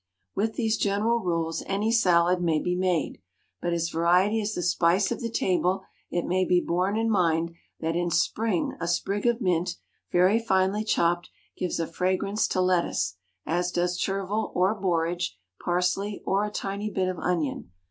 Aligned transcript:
With 0.33 0.55
these 0.55 0.79
general 0.79 1.19
rules 1.19 1.61
any 1.67 1.91
salad 1.91 2.41
may 2.41 2.57
be 2.59 2.75
made; 2.75 3.21
but 3.61 3.71
as 3.71 3.89
variety 3.91 4.41
is 4.41 4.55
the 4.55 4.63
spice 4.63 5.11
of 5.11 5.19
the 5.19 5.29
table, 5.29 5.83
it 6.09 6.25
may 6.25 6.43
be 6.43 6.59
borne 6.59 6.97
in 6.97 7.07
mind 7.07 7.51
that 7.81 7.95
in 7.95 8.09
spring 8.09 8.75
a 8.79 8.87
sprig 8.87 9.27
of 9.27 9.41
mint, 9.41 9.75
very 10.11 10.39
finely 10.39 10.83
chopped, 10.83 11.29
gives 11.55 11.79
a 11.79 11.85
fragrance 11.85 12.47
to 12.47 12.61
lettuce, 12.61 13.17
as 13.45 13.71
does 13.71 13.95
chervil 13.95 14.51
or 14.55 14.73
borage, 14.73 15.37
parsley, 15.63 16.23
or 16.25 16.45
a 16.45 16.49
tiny 16.49 16.89
bit 16.89 17.07
of 17.07 17.19
onion. 17.19 17.69